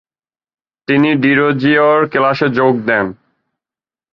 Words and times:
তিনি 0.87 1.09
ডিরোজিওর 1.15 1.99
ক্লাসে 2.09 2.47
যোগ 2.49 2.73
দেন। 2.85 3.05